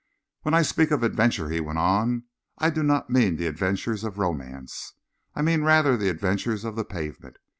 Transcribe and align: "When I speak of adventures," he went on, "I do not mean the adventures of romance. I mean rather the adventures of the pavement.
"When 0.41 0.55
I 0.55 0.63
speak 0.63 0.89
of 0.89 1.03
adventures," 1.03 1.51
he 1.51 1.59
went 1.59 1.77
on, 1.77 2.23
"I 2.57 2.71
do 2.71 2.81
not 2.81 3.11
mean 3.11 3.35
the 3.37 3.45
adventures 3.45 4.03
of 4.03 4.17
romance. 4.17 4.93
I 5.35 5.43
mean 5.43 5.61
rather 5.61 5.95
the 5.95 6.09
adventures 6.09 6.65
of 6.65 6.75
the 6.75 6.83
pavement. 6.83 7.37